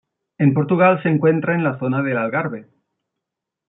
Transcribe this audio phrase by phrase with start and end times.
[0.39, 2.65] En Portugal se encuentra en la zona del Algarve.